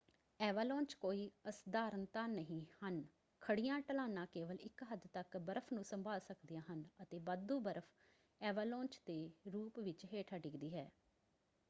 [0.39, 3.01] Avalanche ਕੋਈ ਅਸਧਾਰਨਤਾ ਨਹੀਂ ਹਨ;
[3.41, 7.91] ਖੜ੍ਹੀਆਂ ਢਲਾਣਾਂ ਕੇਵਲ ਇੱਕ ਹੱਦ ਤੱਕ ਬਰਫ਼ ਨੂੰ ਸੰਭਾਲ ਸਕਦੀਆਂ ਹਨ ਅਤੇ ਵਾਧੂ ਬਰਫ਼
[8.41, 9.19] ਐਵਾਲਾਂਚ ਦੇ
[9.53, 10.89] ਰੂਪ ਵਿੱਚ ਹੇਠਾਂ ਡਿੱਗਦੀ ਹੈ।